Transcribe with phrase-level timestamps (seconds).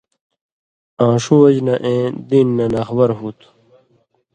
[1.05, 3.49] آں ݜُو وجہۡ نہ اېں (دین نہ) ناخبر ہُو تُھو۔